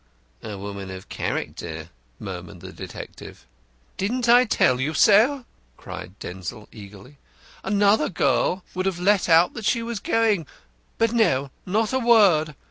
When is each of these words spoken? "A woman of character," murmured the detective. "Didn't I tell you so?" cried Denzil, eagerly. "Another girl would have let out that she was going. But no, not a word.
"A 0.41 0.57
woman 0.57 0.89
of 0.89 1.09
character," 1.09 1.91
murmured 2.19 2.61
the 2.61 2.73
detective. 2.73 3.45
"Didn't 3.97 4.27
I 4.27 4.45
tell 4.45 4.81
you 4.81 4.95
so?" 4.95 5.45
cried 5.77 6.17
Denzil, 6.17 6.67
eagerly. 6.71 7.19
"Another 7.63 8.09
girl 8.09 8.63
would 8.73 8.87
have 8.87 8.97
let 8.99 9.29
out 9.29 9.53
that 9.53 9.65
she 9.65 9.83
was 9.83 9.99
going. 9.99 10.47
But 10.97 11.11
no, 11.11 11.51
not 11.67 11.93
a 11.93 11.99
word. 11.99 12.55